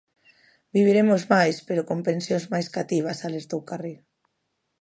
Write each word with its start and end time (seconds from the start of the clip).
"Viviremos 0.75 1.21
máis, 1.33 1.55
pero 1.67 1.81
con 1.89 1.99
pensións 2.07 2.45
máis 2.53 2.67
cativas", 2.77 3.19
alertou 3.27 3.59
Carril. 3.69 3.99